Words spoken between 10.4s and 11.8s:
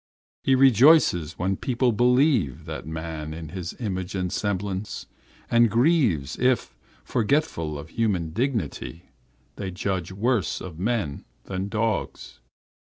of men than of